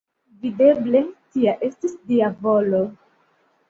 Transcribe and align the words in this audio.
Videble, 0.45 1.03
tia 1.37 1.55
estis 1.71 1.97
Dia 2.11 2.35
volo. 2.45 2.85